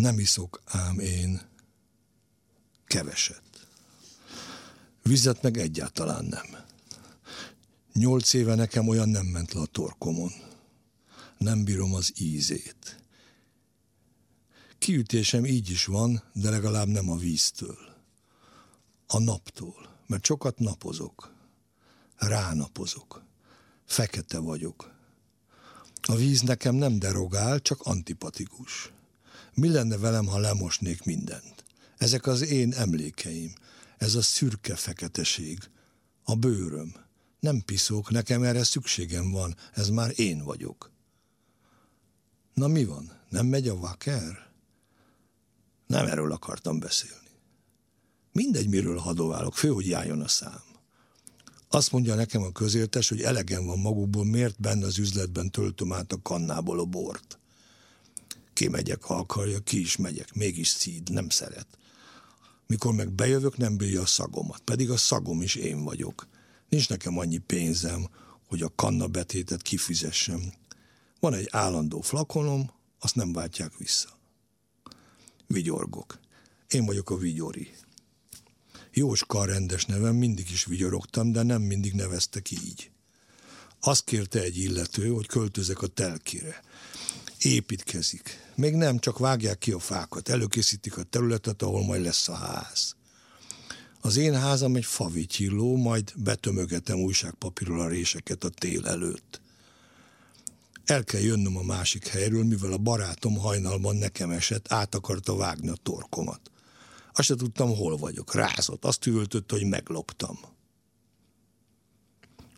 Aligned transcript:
Nem 0.00 0.18
iszok 0.18 0.60
ám 0.64 0.98
én 0.98 1.40
keveset. 2.86 3.42
Vizet 5.02 5.42
meg 5.42 5.56
egyáltalán 5.56 6.24
nem. 6.24 6.46
Nyolc 7.92 8.32
éve 8.32 8.54
nekem 8.54 8.88
olyan 8.88 9.08
nem 9.08 9.26
ment 9.26 9.52
le 9.52 9.60
a 9.60 9.66
torkomon. 9.66 10.32
Nem 11.38 11.64
bírom 11.64 11.94
az 11.94 12.12
ízét. 12.20 13.02
Kiütésem 14.78 15.44
így 15.44 15.70
is 15.70 15.84
van, 15.84 16.22
de 16.32 16.50
legalább 16.50 16.88
nem 16.88 17.10
a 17.10 17.16
víztől. 17.16 17.78
A 19.06 19.18
naptól, 19.18 19.98
mert 20.06 20.24
sokat 20.24 20.58
napozok. 20.58 21.32
Ránapozok. 22.16 23.22
Fekete 23.84 24.38
vagyok. 24.38 24.94
A 26.02 26.14
víz 26.14 26.40
nekem 26.40 26.74
nem 26.74 26.98
derogál, 26.98 27.60
csak 27.60 27.80
antipatikus. 27.80 28.92
Mi 29.54 29.68
lenne 29.68 29.96
velem, 29.96 30.26
ha 30.26 30.38
lemosnék 30.38 31.04
mindent? 31.04 31.64
Ezek 31.98 32.26
az 32.26 32.42
én 32.42 32.72
emlékeim, 32.72 33.52
ez 33.96 34.14
a 34.14 34.22
szürke 34.22 34.76
feketeség, 34.76 35.58
a 36.24 36.34
bőröm. 36.34 36.94
Nem 37.40 37.60
piszok, 37.60 38.10
nekem 38.10 38.42
erre 38.42 38.64
szükségem 38.64 39.30
van, 39.30 39.56
ez 39.72 39.88
már 39.88 40.12
én 40.16 40.44
vagyok. 40.44 40.90
Na 42.54 42.68
mi 42.68 42.84
van? 42.84 43.12
Nem 43.28 43.46
megy 43.46 43.68
a 43.68 43.76
vaker? 43.76 44.50
Nem 45.86 46.06
erről 46.06 46.32
akartam 46.32 46.78
beszélni. 46.78 47.28
Mindegy, 48.32 48.68
miről 48.68 48.98
hadoválok, 48.98 49.54
fő, 49.54 49.68
hogy 49.68 49.86
járjon 49.86 50.20
a 50.20 50.28
szám. 50.28 50.62
Azt 51.68 51.92
mondja 51.92 52.14
nekem 52.14 52.42
a 52.42 52.52
közértes, 52.52 53.08
hogy 53.08 53.22
elegem 53.22 53.64
van 53.64 53.78
magukból, 53.78 54.24
miért 54.24 54.60
benne 54.60 54.86
az 54.86 54.98
üzletben 54.98 55.50
töltöm 55.50 55.92
át 55.92 56.12
a 56.12 56.22
kannából 56.22 56.80
a 56.80 56.84
bort. 56.84 57.39
Kimegyek, 58.60 59.02
ha 59.02 59.14
akarja, 59.14 59.60
ki 59.60 59.80
is 59.80 59.96
megyek, 59.96 60.34
mégis 60.34 60.68
szíd, 60.68 61.10
nem 61.10 61.28
szeret. 61.28 61.66
Mikor 62.66 62.94
meg 62.94 63.12
bejövök, 63.12 63.56
nem 63.56 63.76
bírja 63.76 64.00
a 64.00 64.06
szagomat, 64.06 64.60
pedig 64.60 64.90
a 64.90 64.96
szagom 64.96 65.42
is 65.42 65.54
én 65.54 65.84
vagyok. 65.84 66.28
Nincs 66.68 66.88
nekem 66.88 67.18
annyi 67.18 67.38
pénzem, 67.38 68.08
hogy 68.46 68.62
a 68.62 68.72
kanna 68.74 69.06
betétet 69.06 69.62
kifizessem. 69.62 70.52
Van 71.20 71.34
egy 71.34 71.48
állandó 71.50 72.00
flakonom, 72.00 72.70
azt 72.98 73.14
nem 73.14 73.32
váltják 73.32 73.76
vissza. 73.76 74.08
Vigyorgok. 75.46 76.18
Én 76.68 76.84
vagyok 76.84 77.10
a 77.10 77.16
vigyori. 77.16 77.70
Jóska 78.92 79.44
rendes 79.44 79.84
nevem, 79.84 80.16
mindig 80.16 80.50
is 80.50 80.64
vigyorogtam, 80.64 81.32
de 81.32 81.42
nem 81.42 81.62
mindig 81.62 81.92
neveztek 81.92 82.50
így. 82.50 82.90
Azt 83.80 84.04
kérte 84.04 84.40
egy 84.40 84.58
illető, 84.58 85.08
hogy 85.08 85.26
költözek 85.26 85.82
a 85.82 85.86
telkire. 85.86 86.62
Építkezik. 87.40 88.52
Még 88.54 88.74
nem, 88.74 88.98
csak 88.98 89.18
vágják 89.18 89.58
ki 89.58 89.72
a 89.72 89.78
fákat, 89.78 90.28
előkészítik 90.28 90.96
a 90.96 91.02
területet, 91.02 91.62
ahol 91.62 91.84
majd 91.84 92.02
lesz 92.02 92.28
a 92.28 92.34
ház. 92.34 92.96
Az 94.00 94.16
én 94.16 94.34
házam 94.34 94.76
egy 94.76 94.84
favityilló, 94.84 95.76
majd 95.76 96.12
betömögetem 96.16 96.98
újságpapírról 96.98 97.80
a 97.80 97.88
réseket 97.88 98.44
a 98.44 98.48
tél 98.48 98.86
előtt. 98.86 99.40
El 100.84 101.04
kell 101.04 101.20
jönnöm 101.20 101.56
a 101.56 101.62
másik 101.62 102.06
helyről, 102.06 102.44
mivel 102.44 102.72
a 102.72 102.78
barátom 102.78 103.36
hajnalban 103.36 103.96
nekem 103.96 104.30
esett, 104.30 104.72
át 104.72 104.94
akarta 104.94 105.36
vágni 105.36 105.68
a 105.68 105.76
torkomat. 105.82 106.50
Azt 107.12 107.28
se 107.28 107.34
tudtam, 107.34 107.76
hol 107.76 107.96
vagyok. 107.96 108.34
Rázott. 108.34 108.84
Azt 108.84 109.06
üvöltött, 109.06 109.50
hogy 109.50 109.64
megloptam. 109.64 110.38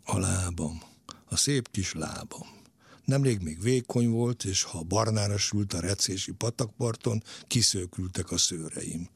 A 0.05 0.19
lábam. 0.19 0.83
A 1.29 1.37
szép 1.37 1.71
kis 1.71 1.93
lábam. 1.93 2.62
Nemrég 3.05 3.41
még 3.41 3.61
vékony 3.61 4.09
volt, 4.09 4.45
és 4.45 4.63
ha 4.63 4.83
barnára 4.83 5.37
sült 5.37 5.73
a 5.73 5.81
recési 5.81 6.33
patakparton, 6.33 7.23
kiszőkültek 7.47 8.31
a 8.31 8.39
szőreim. 8.39 9.09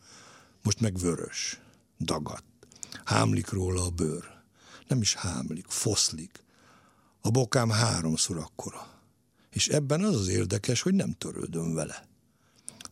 Most 0.62 0.80
meg 0.80 0.98
vörös. 0.98 1.60
Dagadt. 1.98 2.44
Hámlik 3.04 3.50
róla 3.50 3.84
a 3.84 3.90
bőr. 3.90 4.24
Nem 4.88 5.00
is 5.00 5.14
hámlik, 5.14 5.66
foszlik. 5.68 6.44
A 7.20 7.30
bokám 7.30 7.70
háromszor 7.70 8.38
akkora. 8.38 8.94
És 9.50 9.68
ebben 9.68 10.04
az 10.04 10.14
az 10.14 10.28
érdekes, 10.28 10.82
hogy 10.82 10.94
nem 10.94 11.12
törődöm 11.12 11.74
vele. 11.74 12.06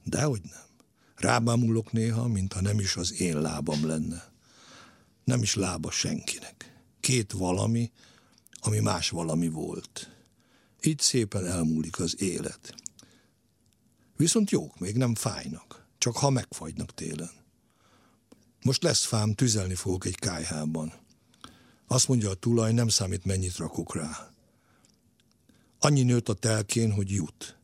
Dehogy 0.05 0.41
nem. 0.43 0.63
Rábámulok 1.17 1.93
néha, 1.93 2.29
mintha 2.29 2.61
nem 2.61 2.79
is 2.79 2.97
az 2.97 3.21
én 3.21 3.41
lábam 3.41 3.87
lenne. 3.87 4.33
Nem 5.25 5.43
is 5.43 5.55
lába 5.55 5.91
senkinek. 5.91 6.79
Két 7.01 7.33
valami, 7.33 7.93
ami 8.61 8.79
más 8.79 9.11
valami 9.11 9.49
volt. 9.49 10.14
Így 10.84 11.00
szépen 11.00 11.47
elmúlik 11.47 11.99
az 11.99 12.21
élet. 12.21 12.75
Viszont 14.17 14.50
jók, 14.50 14.78
még 14.78 14.97
nem 14.97 15.15
fájnak, 15.15 15.87
csak 15.99 16.17
ha 16.17 16.31
megfagynak 16.31 16.95
télen. 16.95 17.31
Most 18.62 18.83
lesz 18.83 19.05
fám, 19.05 19.34
tüzelni 19.34 19.75
fogok 19.75 20.05
egy 20.05 20.19
kájhában. 20.19 20.93
Azt 21.87 22.09
mondja 22.09 22.31
a 22.31 22.34
tulaj, 22.34 22.73
nem 22.73 22.89
számít 22.89 23.25
mennyit 23.25 23.56
rakok 23.56 23.94
rá. 23.94 24.31
Annyi 25.78 26.03
nőtt 26.03 26.28
a 26.28 26.34
telkén, 26.34 26.93
hogy 26.93 27.11
jut. 27.11 27.56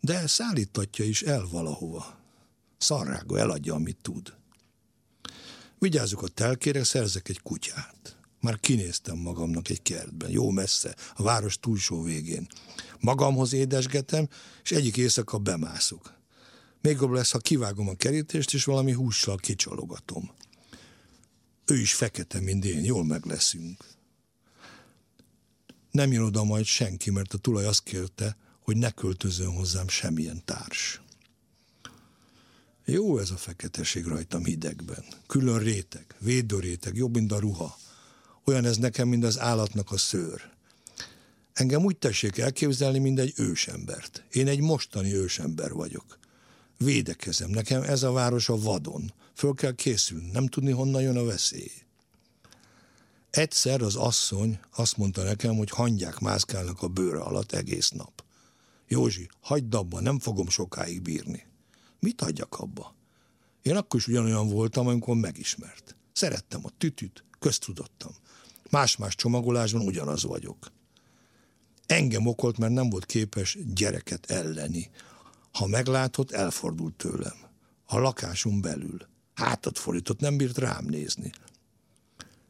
De 0.00 0.26
szállítatja 0.26 1.04
is 1.04 1.22
el 1.22 1.46
valahova. 1.50 2.18
Szarrága 2.78 3.38
eladja, 3.38 3.74
amit 3.74 3.98
tud. 4.02 4.36
Vigyázzuk 5.78 6.22
a 6.22 6.28
telkére, 6.28 6.84
szerzek 6.84 7.28
egy 7.28 7.42
kutyát. 7.42 8.17
Már 8.40 8.60
kinéztem 8.60 9.16
magamnak 9.16 9.68
egy 9.68 9.82
kertben, 9.82 10.30
jó 10.30 10.50
messze, 10.50 10.96
a 11.14 11.22
város 11.22 11.58
túlsó 11.58 12.02
végén. 12.02 12.46
Magamhoz 13.00 13.52
édesgetem, 13.52 14.28
és 14.62 14.70
egyik 14.70 14.96
éjszaka 14.96 15.38
bemászok. 15.38 16.16
Még 16.80 16.96
jobb 17.00 17.10
lesz, 17.10 17.30
ha 17.30 17.38
kivágom 17.38 17.88
a 17.88 17.94
kerítést, 17.94 18.54
és 18.54 18.64
valami 18.64 18.92
hússal 18.92 19.36
kicsalogatom. 19.36 20.30
Ő 21.64 21.78
is 21.78 21.94
fekete, 21.94 22.40
mint 22.40 22.64
én, 22.64 22.84
jól 22.84 23.04
meg 23.04 23.24
leszünk. 23.24 23.84
Nem 25.90 26.12
jön 26.12 26.22
oda 26.22 26.44
majd 26.44 26.64
senki, 26.64 27.10
mert 27.10 27.34
a 27.34 27.38
tulaj 27.38 27.64
azt 27.64 27.82
kérte, 27.82 28.36
hogy 28.60 28.76
ne 28.76 28.90
költözön 28.90 29.52
hozzám 29.52 29.88
semmilyen 29.88 30.44
társ. 30.44 31.00
Jó 32.84 33.18
ez 33.18 33.30
a 33.30 33.36
feketeség 33.36 34.06
rajtam 34.06 34.44
hidegben. 34.44 35.04
Külön 35.26 35.58
réteg, 35.58 36.14
védőréteg, 36.18 36.96
jobb, 36.96 37.14
mint 37.14 37.32
a 37.32 37.38
ruha. 37.38 37.78
Olyan 38.48 38.64
ez 38.64 38.76
nekem, 38.76 39.08
mint 39.08 39.24
az 39.24 39.38
állatnak 39.38 39.90
a 39.92 39.96
szőr. 39.96 40.50
Engem 41.52 41.84
úgy 41.84 41.96
tessék 41.96 42.38
elképzelni, 42.38 42.98
mint 42.98 43.18
egy 43.18 43.32
ősembert. 43.36 44.24
Én 44.30 44.48
egy 44.48 44.60
mostani 44.60 45.14
ősember 45.14 45.72
vagyok. 45.72 46.18
Védekezem, 46.76 47.50
nekem 47.50 47.82
ez 47.82 48.02
a 48.02 48.12
város 48.12 48.48
a 48.48 48.56
vadon. 48.56 49.12
Föl 49.34 49.54
kell 49.54 49.74
készülni, 49.74 50.30
nem 50.30 50.46
tudni, 50.46 50.70
honnan 50.70 51.02
jön 51.02 51.16
a 51.16 51.24
veszély. 51.24 51.70
Egyszer 53.30 53.82
az 53.82 53.94
asszony 53.94 54.60
azt 54.76 54.96
mondta 54.96 55.22
nekem, 55.22 55.56
hogy 55.56 55.70
hangyák 55.70 56.18
mászkálnak 56.18 56.82
a 56.82 56.88
bőre 56.88 57.20
alatt 57.20 57.52
egész 57.52 57.88
nap. 57.88 58.24
Józsi, 58.86 59.28
hagyd 59.40 59.74
abba, 59.74 60.00
nem 60.00 60.18
fogom 60.18 60.48
sokáig 60.48 61.02
bírni. 61.02 61.46
Mit 62.00 62.20
adjak 62.20 62.58
abba? 62.58 62.94
Én 63.62 63.76
akkor 63.76 64.00
is 64.00 64.06
ugyanolyan 64.06 64.48
voltam, 64.48 64.86
amikor 64.86 65.16
megismert. 65.16 65.96
Szerettem 66.12 66.60
a 66.64 66.70
tütüt, 66.78 67.24
köztudottam. 67.38 68.12
Más-más 68.70 69.14
csomagolásban 69.14 69.86
ugyanaz 69.86 70.22
vagyok. 70.22 70.72
Engem 71.86 72.26
okolt, 72.26 72.58
mert 72.58 72.72
nem 72.72 72.90
volt 72.90 73.06
képes 73.06 73.58
gyereket 73.74 74.30
elleni. 74.30 74.90
Ha 75.52 75.66
meglátott, 75.66 76.30
elfordult 76.30 76.94
tőlem. 76.94 77.36
A 77.86 77.98
lakásom 77.98 78.60
belül. 78.60 79.06
Hátat 79.34 79.78
fordított, 79.78 80.20
nem 80.20 80.36
bírt 80.36 80.58
rám 80.58 80.84
nézni. 80.84 81.32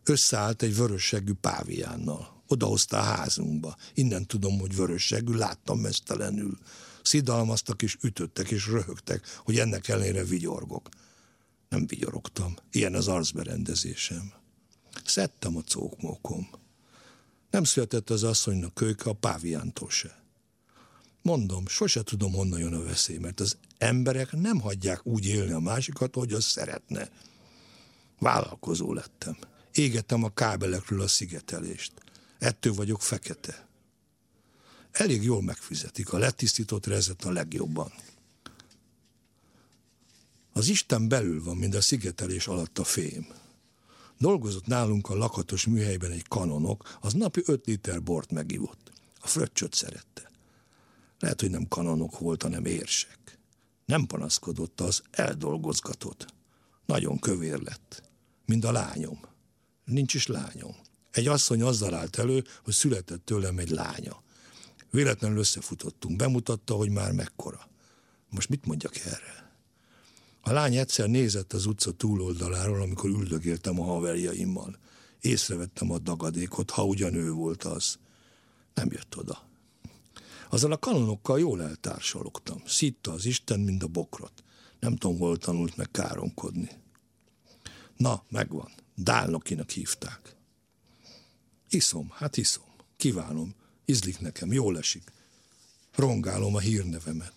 Összeállt 0.05 0.63
egy 0.63 0.77
vörösségű 0.77 1.33
páviánnal. 1.33 2.43
Odahozta 2.47 2.99
a 2.99 3.03
házunkba. 3.03 3.77
Innen 3.95 4.27
tudom, 4.27 4.59
hogy 4.59 4.77
vörösségű, 4.77 5.33
láttam 5.33 5.79
mesztelenül 5.79 6.59
szidalmaztak 7.03 7.83
és 7.83 7.97
ütöttek 8.01 8.51
és 8.51 8.67
röhögtek, 8.67 9.27
hogy 9.37 9.59
ennek 9.59 9.89
ellenére 9.89 10.25
vigyorgok. 10.25 10.89
Nem 11.69 11.87
vigyorogtam, 11.87 12.57
ilyen 12.71 12.95
az 12.95 13.09
arcberendezésem. 13.09 14.33
Szedtem 15.09 15.57
a 15.57 15.61
cókmókom. 15.61 16.49
Nem 17.51 17.65
született 17.65 18.11
az 18.11 18.23
asszonynak 18.23 18.75
kölyke 18.75 19.11
a 19.11 19.13
páviántól 19.13 19.91
se. 19.91 20.23
Mondom, 21.23 21.67
sose 21.67 22.03
tudom, 22.03 22.33
honnan 22.33 22.59
jön 22.59 22.75
a 22.75 22.83
veszély, 22.83 23.19
mert 23.19 23.41
az 23.41 23.57
emberek 23.79 24.33
nem 24.33 24.61
hagyják 24.61 25.07
úgy 25.07 25.27
élni 25.27 25.53
a 25.53 25.59
másikat, 25.59 26.15
hogy 26.15 26.33
az 26.33 26.45
szeretne. 26.45 27.11
Vállalkozó 28.19 28.93
lettem. 28.93 29.39
Égettem 29.73 30.25
a 30.25 30.35
kábelekről 30.35 31.01
a 31.01 31.09
szigetelést. 31.09 31.93
Ettől 32.39 32.73
vagyok 32.73 33.03
fekete 33.03 33.69
elég 35.01 35.23
jól 35.23 35.43
megfizetik. 35.43 36.13
A 36.13 36.19
letisztított 36.19 36.87
rezet 36.87 37.25
a 37.25 37.31
legjobban. 37.31 37.93
Az 40.53 40.69
Isten 40.69 41.09
belül 41.09 41.43
van, 41.43 41.57
mint 41.57 41.75
a 41.75 41.81
szigetelés 41.81 42.47
alatt 42.47 42.79
a 42.79 42.85
fém. 42.85 43.27
Dolgozott 44.19 44.67
nálunk 44.67 45.09
a 45.09 45.15
lakatos 45.15 45.67
műhelyben 45.67 46.11
egy 46.11 46.29
kanonok, 46.29 46.99
az 47.01 47.13
napi 47.13 47.43
öt 47.47 47.67
liter 47.67 48.03
bort 48.03 48.33
megivott. 48.33 48.93
A 49.21 49.27
fröccsöt 49.27 49.75
szerette. 49.75 50.31
Lehet, 51.19 51.41
hogy 51.41 51.51
nem 51.51 51.69
kanonok 51.69 52.19
volt, 52.19 52.43
hanem 52.43 52.65
érsek. 52.65 53.39
Nem 53.85 54.07
panaszkodott, 54.07 54.81
az 54.81 55.03
eldolgozgatott. 55.11 56.27
Nagyon 56.87 57.19
kövér 57.19 57.61
lett, 57.61 58.03
mint 58.47 58.65
a 58.65 58.73
lányom. 58.73 59.21
Nincs 59.85 60.15
is 60.15 60.27
lányom. 60.27 60.75
Egy 61.11 61.27
asszony 61.27 61.63
azzal 61.63 61.95
állt 61.95 62.19
elő, 62.19 62.45
hogy 62.65 62.75
született 62.75 63.25
tőlem 63.25 63.59
egy 63.59 63.71
lánya. 63.71 64.23
Véletlenül 64.91 65.39
összefutottunk, 65.39 66.17
bemutatta, 66.17 66.75
hogy 66.75 66.91
már 66.91 67.13
mekkora. 67.13 67.69
Most 68.31 68.49
mit 68.49 68.67
mondjak 68.67 68.97
erre? 68.97 69.48
A 70.49 70.53
lány 70.53 70.77
egyszer 70.77 71.09
nézett 71.09 71.53
az 71.53 71.67
utca 71.67 71.93
túloldaláról, 71.93 72.81
amikor 72.81 73.11
üldögéltem 73.11 73.81
a 73.81 73.85
haverjaimmal. 73.85 74.79
Észrevettem 75.21 75.91
a 75.91 75.99
dagadékot, 75.99 76.71
ha 76.71 76.85
ugyan 76.85 77.15
ő 77.15 77.31
volt 77.33 77.65
az. 77.65 77.99
Nem 78.75 78.89
jött 78.93 79.17
oda. 79.17 79.49
Azzal 80.51 80.73
a 80.73 80.79
kanonokkal 80.79 81.39
jól 81.39 81.63
eltársalogtam. 81.63 82.63
Szitta 82.67 83.13
az 83.13 83.25
Isten, 83.25 83.61
mint 83.61 83.83
a 83.83 83.87
bokrot. 83.87 84.45
Nem 84.81 84.97
tudom, 84.97 85.19
hol 85.19 85.37
tanult 85.37 85.77
meg 85.77 85.91
káromkodni. 85.91 86.71
Na, 87.97 88.23
megvan. 88.29 88.71
Dálnokinak 88.95 89.71
hívták. 89.71 90.37
Iszom, 91.69 92.11
hát 92.15 92.37
iszom. 92.37 92.65
Kívánom. 92.97 93.55
Izlik 93.85 94.21
nekem, 94.21 94.53
jól 94.53 94.79
esik. 94.79 95.13
Rongálom 95.95 96.55
a 96.55 96.61
hírnevemet. 96.61 97.33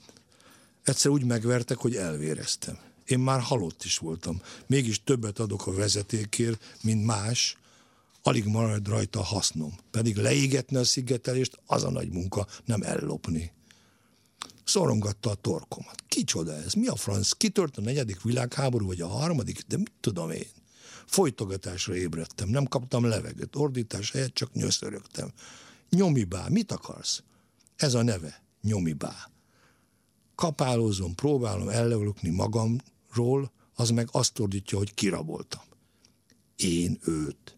Egyszer 0.83 1.11
úgy 1.11 1.23
megvertek, 1.23 1.77
hogy 1.77 1.95
elvéreztem. 1.95 2.89
Én 3.06 3.19
már 3.19 3.39
halott 3.39 3.83
is 3.83 3.98
voltam. 3.98 4.42
Mégis 4.68 5.03
többet 5.03 5.39
adok 5.39 5.68
a 5.68 5.74
vezetékért, 5.74 6.77
mint 6.81 7.06
más, 7.06 7.57
alig 8.24 8.45
marad 8.45 8.88
rajta 8.88 9.19
a 9.19 9.24
hasznom. 9.24 9.74
Pedig 9.92 10.15
leégetne 10.15 10.80
a 10.80 10.83
szigetelést, 10.83 11.59
az 11.65 11.83
a 11.83 11.92
nagy 11.92 12.09
munka, 12.09 12.48
nem 12.65 12.81
ellopni. 12.81 13.51
Szorongatta 14.63 15.30
a 15.30 15.36
torkomat. 15.36 16.03
Kicsoda 16.07 16.53
ez? 16.56 16.74
Mi 16.74 16.88
a 16.88 16.95
franc? 16.95 17.31
Kitört 17.31 17.77
a 17.77 17.81
negyedik 17.81 18.21
világháború, 18.21 18.86
vagy 18.86 19.01
a 19.01 19.07
harmadik? 19.07 19.62
De 19.68 19.77
mit 19.77 19.92
tudom 20.00 20.31
én? 20.31 20.48
Folytogatásra 21.06 21.95
ébredtem, 21.95 22.50
nem 22.50 22.65
kaptam 22.65 23.06
levegőt, 23.06 23.56
ordítás 23.56 24.12
helyett 24.12 24.33
csak 24.33 24.53
nyöszörögtem. 24.53 25.31
Nyomibá, 25.89 26.48
mit 26.50 26.71
akarsz? 26.71 27.24
Ez 27.75 27.94
a 27.94 28.03
neve, 28.03 28.44
nyomibá. 28.62 29.30
Kapálózom, 30.41 31.15
próbálom 31.15 31.69
ellevölökni 31.69 32.29
magamról, 32.29 33.51
az 33.75 33.89
meg 33.89 34.07
azt 34.11 34.39
ordítja, 34.39 34.77
hogy 34.77 34.93
kiraboltam. 34.93 35.61
Én 36.55 36.99
őt. 37.05 37.55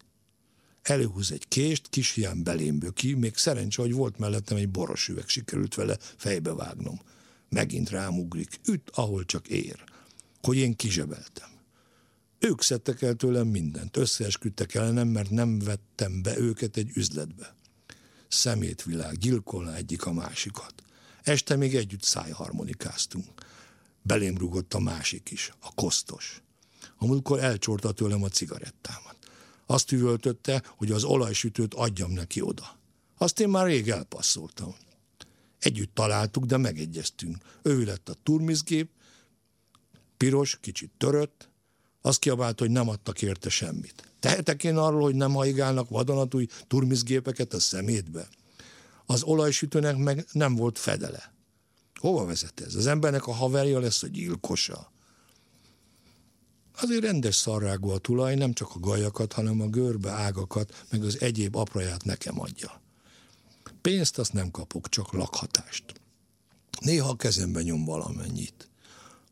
Előhúz 0.82 1.32
egy 1.32 1.48
kést, 1.48 1.88
kis 1.88 2.10
hiány 2.12 2.42
belém 2.42 2.80
ki, 2.94 3.14
még 3.14 3.36
szerencsé, 3.36 3.82
hogy 3.82 3.92
volt 3.92 4.18
mellettem 4.18 4.56
egy 4.56 4.68
boros 4.68 5.08
üveg, 5.08 5.28
sikerült 5.28 5.74
vele 5.74 5.98
fejbe 6.16 6.54
vágnom. 6.54 7.00
Megint 7.48 7.90
rám 7.90 8.18
ugrik, 8.18 8.60
üt, 8.66 8.90
ahol 8.94 9.24
csak 9.24 9.48
ér. 9.48 9.84
Hogy 10.42 10.56
én 10.56 10.76
kizsebeltem. 10.76 11.48
Ők 12.38 12.62
szedtek 12.62 13.02
el 13.02 13.14
tőlem 13.14 13.46
mindent, 13.46 13.96
összeesküdtek 13.96 14.74
ellenem, 14.74 15.08
mert 15.08 15.30
nem 15.30 15.58
vettem 15.58 16.22
be 16.22 16.38
őket 16.38 16.76
egy 16.76 16.90
üzletbe. 16.94 17.56
Szemétvilág, 18.28 19.18
gyilkolna 19.18 19.74
egyik 19.74 20.06
a 20.06 20.12
másikat. 20.12 20.84
Este 21.24 21.56
még 21.56 21.76
együtt 21.76 22.02
szájharmonikáztunk. 22.02 23.26
Belém 24.02 24.38
rúgott 24.38 24.74
a 24.74 24.78
másik 24.78 25.30
is, 25.30 25.52
a 25.60 25.74
kosztos. 25.74 26.42
A 26.96 27.06
múltkor 27.06 27.38
elcsorta 27.38 27.92
tőlem 27.92 28.22
a 28.22 28.28
cigarettámat. 28.28 29.16
Azt 29.66 29.92
üvöltötte, 29.92 30.62
hogy 30.66 30.90
az 30.90 31.04
olajsütőt 31.04 31.74
adjam 31.74 32.10
neki 32.10 32.40
oda. 32.40 32.78
Azt 33.18 33.40
én 33.40 33.48
már 33.48 33.66
rég 33.66 33.88
elpasszoltam. 33.88 34.74
Együtt 35.58 35.94
találtuk, 35.94 36.44
de 36.44 36.56
megegyeztünk. 36.56 37.36
Ő 37.62 37.84
lett 37.84 38.08
a 38.08 38.16
turmizgép, 38.22 38.90
piros, 40.16 40.58
kicsit 40.60 40.90
törött, 40.98 41.48
azt 42.00 42.18
kiabált, 42.18 42.58
hogy 42.58 42.70
nem 42.70 42.88
adtak 42.88 43.22
érte 43.22 43.48
semmit. 43.48 44.10
Tehetek 44.20 44.64
én 44.64 44.76
arról, 44.76 45.02
hogy 45.02 45.14
nem 45.14 45.32
haigálnak 45.32 45.88
vadonatúj 45.88 46.46
turmizgépeket 46.66 47.52
a 47.52 47.60
szemétbe? 47.60 48.28
Az 49.06 49.22
olajsütőnek 49.22 49.96
meg 49.96 50.26
nem 50.32 50.54
volt 50.54 50.78
fedele. 50.78 51.32
Hova 52.00 52.24
vezet 52.24 52.60
ez? 52.60 52.74
Az 52.74 52.86
embernek 52.86 53.26
a 53.26 53.32
haverja 53.32 53.78
lesz 53.78 54.02
a 54.02 54.06
gyilkosa. 54.06 54.92
Azért 56.76 57.02
rendes 57.02 57.36
szarrágú 57.36 57.88
a 57.90 57.98
tulaj, 57.98 58.34
nem 58.34 58.52
csak 58.52 58.74
a 58.74 58.78
gajakat, 58.78 59.32
hanem 59.32 59.60
a 59.60 59.66
görbe 59.66 60.10
ágakat, 60.10 60.84
meg 60.90 61.04
az 61.04 61.20
egyéb 61.20 61.56
apraját 61.56 62.04
nekem 62.04 62.40
adja. 62.40 62.82
Pénzt 63.80 64.18
azt 64.18 64.32
nem 64.32 64.50
kapok, 64.50 64.88
csak 64.88 65.12
lakhatást. 65.12 65.84
Néha 66.80 67.08
a 67.08 67.16
kezembe 67.16 67.62
nyom 67.62 67.84
valamennyit. 67.84 68.68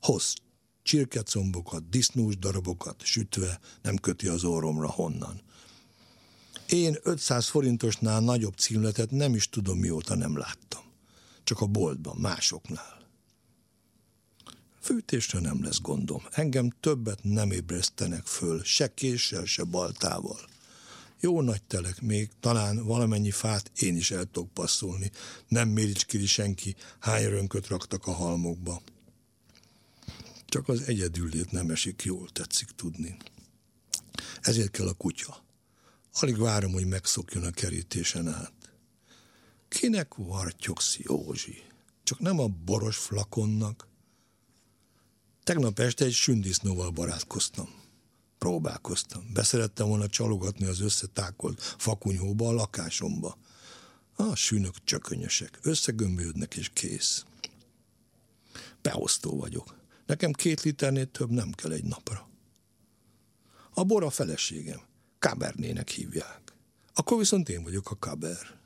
Hoz 0.00 0.34
csirkecombokat, 0.82 1.88
disznós 1.88 2.38
darabokat 2.38 3.02
sütve, 3.04 3.60
nem 3.82 3.96
köti 3.96 4.28
az 4.28 4.44
orromra 4.44 4.90
honnan. 4.90 5.40
Én 6.72 6.96
500 7.02 7.48
forintosnál 7.48 8.20
nagyobb 8.20 8.54
címletet 8.54 9.10
nem 9.10 9.34
is 9.34 9.48
tudom 9.48 9.78
mióta 9.78 10.14
nem 10.14 10.36
láttam. 10.36 10.82
Csak 11.44 11.60
a 11.60 11.66
boltban, 11.66 12.16
másoknál. 12.16 13.06
Fűtésre 14.80 15.40
nem 15.40 15.64
lesz 15.64 15.80
gondom. 15.80 16.22
Engem 16.30 16.70
többet 16.80 17.18
nem 17.22 17.50
ébresztenek 17.50 18.26
föl, 18.26 18.62
se 18.64 18.94
késsel, 18.94 19.44
se 19.44 19.64
baltával. 19.64 20.38
Jó 21.20 21.40
nagy 21.40 21.62
telek 21.62 22.00
még, 22.00 22.30
talán 22.40 22.84
valamennyi 22.84 23.30
fát 23.30 23.70
én 23.74 23.96
is 23.96 24.10
el 24.10 24.24
tudok 24.24 24.52
passzolni. 24.52 25.10
Nem 25.48 25.68
méricskili 25.68 26.26
senki, 26.26 26.74
hány 26.98 27.24
rönköt 27.24 27.66
raktak 27.66 28.06
a 28.06 28.12
halmokba. 28.12 28.82
Csak 30.46 30.68
az 30.68 30.80
egyedüllét 30.80 31.50
nem 31.50 31.70
esik 31.70 32.02
jól, 32.02 32.28
tetszik 32.28 32.68
tudni. 32.68 33.16
Ezért 34.40 34.70
kell 34.70 34.88
a 34.88 34.92
kutya. 34.92 35.50
Alig 36.12 36.38
várom, 36.38 36.72
hogy 36.72 36.86
megszokjon 36.86 37.44
a 37.44 37.50
kerítésen 37.50 38.28
át. 38.28 38.52
Kinek 39.68 40.14
vartyogsz, 40.14 40.98
Józsi? 40.98 41.62
Csak 42.02 42.18
nem 42.18 42.38
a 42.38 42.46
boros 42.46 42.96
flakonnak, 42.96 43.86
Tegnap 45.44 45.78
este 45.78 46.04
egy 46.04 46.12
sündisznóval 46.12 46.90
barátkoztam. 46.90 47.68
Próbálkoztam. 48.38 49.32
Beszerettem 49.32 49.88
volna 49.88 50.06
csalogatni 50.06 50.66
az 50.66 50.80
összetákolt 50.80 51.60
fakunyhóba 51.60 52.48
a 52.48 52.52
lakásomba. 52.52 53.36
A 54.16 54.34
sűnök 54.34 54.84
csökönyösek, 54.84 55.58
összegömbődnek 55.62 56.56
és 56.56 56.70
kész. 56.72 57.24
Beosztó 58.82 59.36
vagyok. 59.36 59.76
Nekem 60.06 60.32
két 60.32 60.62
liternél 60.62 61.10
több 61.10 61.30
nem 61.30 61.50
kell 61.50 61.72
egy 61.72 61.84
napra. 61.84 62.28
A 63.74 63.84
bor 63.84 64.04
a 64.04 64.10
feleségem. 64.10 64.80
Kabernének 65.28 65.88
hívják. 65.88 66.40
Akkor 66.94 67.18
viszont 67.18 67.48
én 67.48 67.62
vagyok 67.62 67.90
a 67.90 67.96
kaber. 67.98 68.61